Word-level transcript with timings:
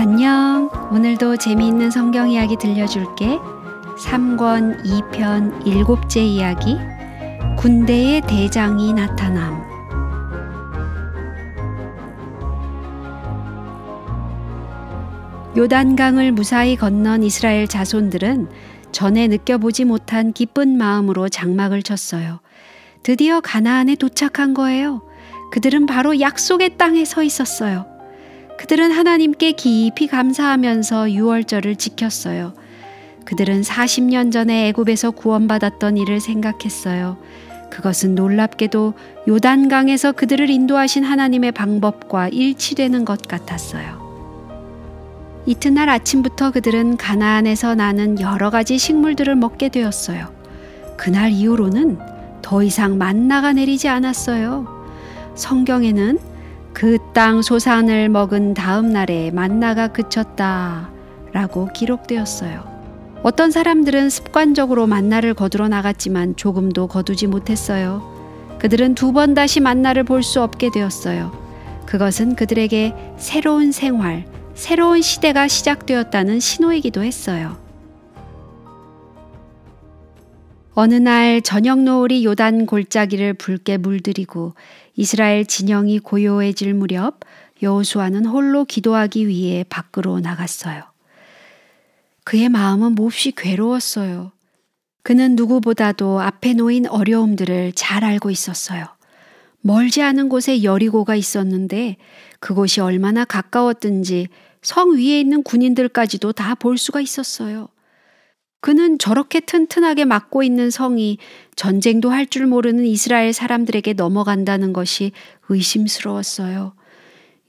안녕. 0.00 0.70
오늘도 0.92 1.38
재미있는 1.38 1.90
성경 1.90 2.30
이야기 2.30 2.54
들려줄게. 2.54 3.40
3권 3.98 4.84
2편 4.84 5.66
일곱째 5.66 6.22
이야기. 6.22 6.76
군대의 7.56 8.20
대장이 8.20 8.92
나타남. 8.92 9.60
요단강을 15.56 16.30
무사히 16.30 16.76
건넌 16.76 17.24
이스라엘 17.24 17.66
자손들은 17.66 18.48
전에 18.92 19.26
느껴보지 19.26 19.84
못한 19.84 20.32
기쁜 20.32 20.78
마음으로 20.78 21.28
장막을 21.28 21.82
쳤어요. 21.82 22.38
드디어 23.02 23.40
가나안에 23.40 23.96
도착한 23.96 24.54
거예요. 24.54 25.02
그들은 25.50 25.86
바로 25.86 26.20
약속의 26.20 26.76
땅에 26.78 27.04
서 27.04 27.24
있었어요. 27.24 27.97
그들은 28.58 28.90
하나님께 28.90 29.52
깊이 29.52 30.08
감사하면서 30.08 31.12
유월절을 31.12 31.76
지켰어요. 31.76 32.52
그들은 33.24 33.62
40년 33.62 34.32
전에 34.32 34.68
애굽에서 34.68 35.12
구원받았던 35.12 35.96
일을 35.96 36.20
생각했어요. 36.20 37.18
그것은 37.70 38.14
놀랍게도 38.14 38.94
요단강에서 39.28 40.12
그들을 40.12 40.50
인도하신 40.50 41.04
하나님의 41.04 41.52
방법과 41.52 42.28
일치되는 42.28 43.04
것 43.04 43.28
같았어요. 43.28 44.08
이튿날 45.46 45.88
아침부터 45.88 46.50
그들은 46.50 46.96
가나안에서 46.96 47.74
나는 47.74 48.20
여러 48.20 48.50
가지 48.50 48.76
식물들을 48.76 49.36
먹게 49.36 49.68
되었어요. 49.68 50.32
그날 50.96 51.30
이후로는 51.30 51.98
더 52.42 52.62
이상 52.62 52.98
만나가 52.98 53.52
내리지 53.52 53.88
않았어요. 53.88 54.66
성경에는 55.36 56.18
그 56.78 56.96
땅 57.12 57.42
소산을 57.42 58.08
먹은 58.08 58.54
다음 58.54 58.92
날에 58.92 59.32
만나가 59.32 59.88
그쳤다 59.88 60.88
라고 61.32 61.68
기록되었어요. 61.74 62.62
어떤 63.24 63.50
사람들은 63.50 64.10
습관적으로 64.10 64.86
만나를 64.86 65.34
거두러 65.34 65.66
나갔지만 65.66 66.36
조금도 66.36 66.86
거두지 66.86 67.26
못했어요. 67.26 68.00
그들은 68.60 68.94
두 68.94 69.10
번 69.12 69.34
다시 69.34 69.58
만나를 69.58 70.04
볼 70.04 70.22
수 70.22 70.40
없게 70.40 70.70
되었어요. 70.70 71.32
그것은 71.84 72.36
그들에게 72.36 72.94
새로운 73.16 73.72
생활, 73.72 74.24
새로운 74.54 75.02
시대가 75.02 75.48
시작되었다는 75.48 76.38
신호이기도 76.38 77.02
했어요. 77.02 77.56
어느 80.80 80.94
날 80.94 81.42
저녁 81.42 81.80
노을이 81.82 82.24
요단 82.24 82.66
골짜기를 82.66 83.34
붉게 83.34 83.78
물들이고 83.78 84.54
이스라엘 84.94 85.44
진영이 85.44 85.98
고요해질 85.98 86.72
무렵 86.72 87.18
여호수아는 87.60 88.26
홀로 88.26 88.64
기도하기 88.64 89.26
위해 89.26 89.64
밖으로 89.68 90.20
나갔어요. 90.20 90.84
그의 92.22 92.48
마음은 92.48 92.92
몹시 92.92 93.32
괴로웠어요. 93.32 94.30
그는 95.02 95.34
누구보다도 95.34 96.20
앞에 96.20 96.52
놓인 96.52 96.86
어려움들을 96.86 97.72
잘 97.74 98.04
알고 98.04 98.30
있었어요. 98.30 98.86
멀지 99.60 100.00
않은 100.00 100.28
곳에 100.28 100.62
여리고가 100.62 101.16
있었는데 101.16 101.96
그곳이 102.38 102.80
얼마나 102.80 103.24
가까웠든지 103.24 104.28
성 104.62 104.96
위에 104.96 105.18
있는 105.18 105.42
군인들까지도 105.42 106.34
다 106.34 106.54
볼 106.54 106.78
수가 106.78 107.00
있었어요. 107.00 107.68
그는 108.60 108.98
저렇게 108.98 109.40
튼튼하게 109.40 110.04
막고 110.04 110.42
있는 110.42 110.70
성이 110.70 111.18
전쟁도 111.56 112.10
할 112.10 112.26
줄 112.26 112.46
모르는 112.46 112.84
이스라엘 112.84 113.32
사람들에게 113.32 113.92
넘어간다는 113.94 114.72
것이 114.72 115.12
의심스러웠어요. 115.48 116.74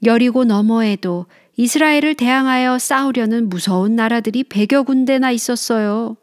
여리고 0.04 0.44
너머에도 0.44 1.26
이스라엘을 1.56 2.14
대항하여 2.14 2.78
싸우려는 2.78 3.48
무서운 3.48 3.96
나라들이 3.96 4.44
백여 4.44 4.84
군데나 4.84 5.30
있었어요. 5.30 6.16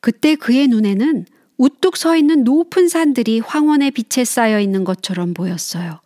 그때 0.00 0.36
그의 0.36 0.68
눈에는 0.68 1.26
우뚝 1.56 1.96
서 1.96 2.16
있는 2.16 2.44
높은 2.44 2.88
산들이 2.88 3.40
황혼의 3.40 3.90
빛에 3.92 4.24
쌓여 4.24 4.60
있는 4.60 4.84
것처럼 4.84 5.34
보였어요. 5.34 6.00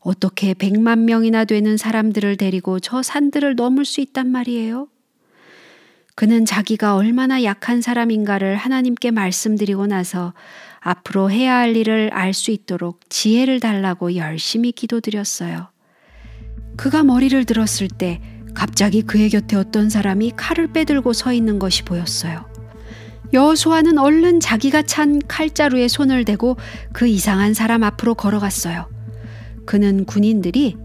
어떻게 0.00 0.54
백만 0.54 1.04
명이나 1.06 1.44
되는 1.44 1.76
사람들을 1.76 2.36
데리고 2.36 2.78
저 2.78 3.02
산들을 3.02 3.56
넘을 3.56 3.84
수 3.84 4.00
있단 4.00 4.28
말이에요? 4.28 4.88
그는 6.20 6.44
자기가 6.44 6.96
얼마나 6.96 7.42
약한 7.44 7.80
사람인가를 7.80 8.54
하나님께 8.54 9.10
말씀드리고 9.10 9.86
나서 9.86 10.34
앞으로 10.80 11.30
해야 11.30 11.56
할 11.56 11.74
일을 11.74 12.10
알 12.12 12.34
수 12.34 12.50
있도록 12.50 13.00
지혜를 13.08 13.58
달라고 13.58 14.16
열심히 14.16 14.70
기도드렸어요. 14.70 15.68
그가 16.76 17.04
머리를 17.04 17.42
들었을 17.46 17.88
때 17.88 18.20
갑자기 18.52 19.00
그의 19.00 19.30
곁에 19.30 19.56
어떤 19.56 19.88
사람이 19.88 20.32
칼을 20.36 20.74
빼들고 20.74 21.14
서 21.14 21.32
있는 21.32 21.58
것이 21.58 21.84
보였어요. 21.84 22.44
여호수아는 23.32 23.96
얼른 23.96 24.40
자기가 24.40 24.82
찬 24.82 25.20
칼자루에 25.26 25.88
손을 25.88 26.26
대고 26.26 26.58
그 26.92 27.06
이상한 27.06 27.54
사람 27.54 27.82
앞으로 27.82 28.14
걸어갔어요. 28.14 28.90
그는 29.64 30.04
군인들이 30.04 30.76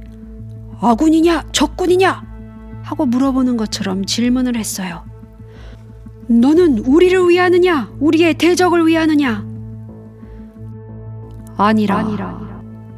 아군이냐 0.79 1.49
적군이냐 1.51 2.23
하고 2.83 3.05
물어보는 3.05 3.57
것처럼 3.57 4.05
질문을 4.05 4.55
했어요. 4.55 5.03
너는 6.27 6.79
우리를 6.79 7.29
위하느냐? 7.29 7.91
우리의 7.99 8.33
대적을 8.35 8.87
위하느냐? 8.87 9.45
아니라. 11.57 11.97
아니라. 11.97 12.45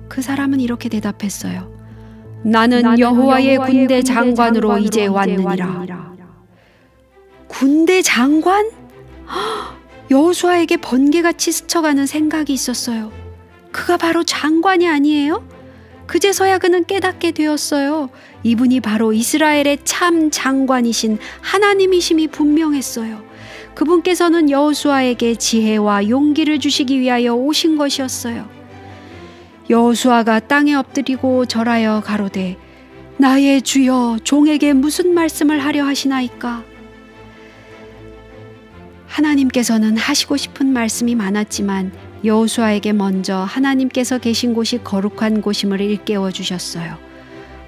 그 0.08 0.22
사람은 0.22 0.60
이렇게 0.60 0.90
대답했어요. 0.90 1.72
나는, 2.44 2.82
나는 2.82 3.00
여호와의, 3.00 3.56
여호와의 3.56 3.72
군대, 3.72 4.02
장관으로, 4.02 4.36
장관으로 4.70 4.78
이제 4.80 5.06
왔느니라. 5.08 5.66
왔느니라. 5.68 6.14
군대 7.48 8.02
장관? 8.02 8.70
여호수아에게 10.10 10.78
번개같이 10.78 11.52
스쳐가는 11.52 12.06
생각이 12.06 12.54
있었어요. 12.54 13.12
그가 13.72 13.98
바로 13.98 14.24
장관이 14.24 14.88
아니에요? 14.88 15.44
그제서야 16.08 16.58
그는 16.58 16.86
깨닫게 16.86 17.32
되었어요. 17.32 18.10
이분이 18.44 18.80
바로 18.80 19.14
이스라엘의 19.14 19.80
참 19.84 20.32
장관이신 20.32 21.20
하나님이심이 21.42 22.28
분명했어요. 22.30 23.28
그분께서는 23.76 24.50
여호수아에게 24.50 25.36
지혜와 25.36 26.10
용기를 26.10 26.60
주시기 26.60 27.00
위하여 27.00 27.36
오신 27.36 27.78
것이었어요. 27.78 28.50
여호수아가 29.70 30.40
땅에 30.40 30.74
엎드리고 30.74 31.46
절하여 31.46 32.02
가로되 32.04 32.58
나의 33.18 33.62
주여 33.62 34.20
종에게 34.24 34.74
무슨 34.74 35.14
말씀을 35.14 35.60
하려 35.60 35.86
하시나이까 35.86 36.64
하나님께서는 39.08 39.98
하시고 39.98 40.38
싶은 40.38 40.68
말씀이 40.68 41.16
많았지만 41.16 41.92
여호수아에게 42.24 42.94
먼저 42.94 43.38
하나님께서 43.38 44.18
계신 44.18 44.54
곳이 44.54 44.84
거룩한 44.84 45.42
곳임을 45.42 45.82
일깨워 45.82 46.32
주셨어요. 46.32 46.98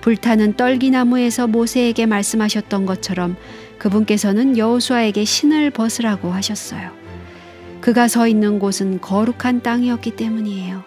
불타는 0.02 0.54
떨기나무에서 0.54 1.48
모세에게 1.48 2.06
말씀하셨던 2.06 2.86
것처럼 2.86 3.36
그분께서는 3.78 4.58
여호수아에게 4.58 5.26
신을 5.26 5.72
벗으라고 5.72 6.32
하셨어요. 6.32 6.92
그가 7.82 8.08
서 8.08 8.28
있는 8.28 8.60
곳은 8.60 9.02
거룩한 9.02 9.62
땅이었기 9.62 10.12
때문이에요. 10.12 10.84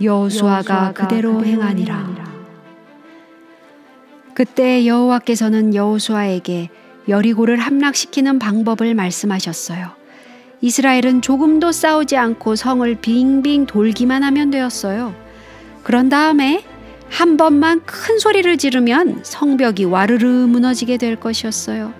여호수아가 0.00 0.92
그대로 0.92 1.44
행하니라. 1.44 2.22
그때 4.34 4.86
여호와께서는 4.86 5.74
여호수아에게 5.74 6.70
여리고를 7.08 7.58
함락시키는 7.58 8.38
방법을 8.38 8.94
말씀하셨어요. 8.94 10.01
이스라엘은 10.62 11.22
조금도 11.22 11.72
싸우지 11.72 12.16
않고 12.16 12.54
성을 12.54 12.94
빙빙 12.94 13.66
돌기만 13.66 14.22
하면 14.22 14.52
되었어요. 14.52 15.12
그런 15.82 16.08
다음에 16.08 16.64
한 17.10 17.36
번만 17.36 17.82
큰 17.84 18.20
소리를 18.20 18.56
지르면 18.56 19.20
성벽이 19.24 19.84
와르르 19.84 20.46
무너지게 20.46 20.98
될 20.98 21.16
것이었어요. 21.16 21.92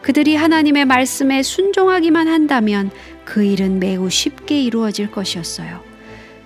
그들이 0.00 0.36
하나님의 0.36 0.84
말씀에 0.84 1.42
순종하기만 1.42 2.28
한다면 2.28 2.92
그 3.24 3.42
일은 3.42 3.80
매우 3.80 4.08
쉽게 4.08 4.62
이루어질 4.62 5.10
것이었어요. 5.10 5.80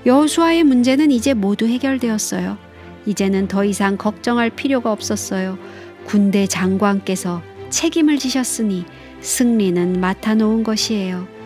여호수아의 0.06 0.64
문제는 0.64 1.10
이제 1.10 1.34
모두 1.34 1.66
해결되었어요. 1.66 2.56
이제는 3.04 3.46
더 3.46 3.64
이상 3.64 3.98
걱정할 3.98 4.48
필요가 4.48 4.90
없었어요. 4.90 5.58
군대 6.04 6.46
장관께서 6.46 7.42
책임을 7.68 8.18
지셨으니 8.18 8.86
승리는 9.20 10.00
맡아놓은 10.00 10.64
것이에요. 10.64 11.41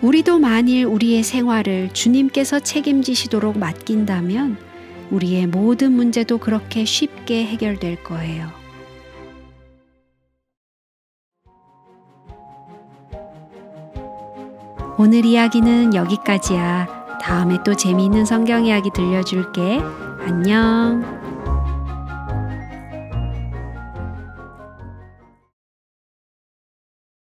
우리도 0.00 0.38
만일 0.38 0.84
우리의 0.84 1.24
생활을 1.24 1.90
주님께서 1.92 2.60
책임지시도록 2.60 3.58
맡긴다면 3.58 4.56
우리의 5.10 5.48
모든 5.48 5.92
문제도 5.92 6.38
그렇게 6.38 6.84
쉽게 6.84 7.44
해결될 7.46 8.04
거예요. 8.04 8.48
오늘 14.98 15.24
이야기는 15.24 15.94
여기까지야. 15.94 17.18
다음에 17.20 17.58
또 17.64 17.74
재미있는 17.74 18.24
성경 18.24 18.66
이야기 18.66 18.90
들려줄게. 18.94 19.80
안녕. 20.20 21.17